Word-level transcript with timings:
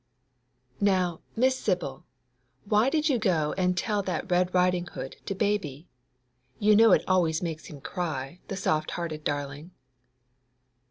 * 0.43 0.81
'Now, 0.81 1.21
Miss 1.35 1.59
Sibyl, 1.59 2.05
why 2.65 2.89
did 2.89 3.07
you 3.07 3.19
go 3.19 3.53
and 3.55 3.77
tell 3.77 4.01
that 4.01 4.31
"Red 4.31 4.51
Riding 4.51 4.87
hood" 4.87 5.17
to 5.27 5.35
Baby? 5.35 5.89
You 6.57 6.75
know 6.75 6.91
it 6.93 7.03
always 7.07 7.43
makes 7.43 7.65
him 7.67 7.79
cry, 7.81 8.39
the 8.47 8.57
soft 8.57 8.89
hearted 8.97 9.23
darling! 9.23 9.69